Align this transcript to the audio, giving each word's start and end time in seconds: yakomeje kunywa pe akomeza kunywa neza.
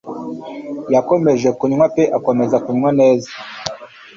yakomeje 0.93 1.47
kunywa 1.57 1.85
pe 1.95 2.03
akomeza 2.17 2.57
kunywa 2.65 2.89
neza. 2.99 3.31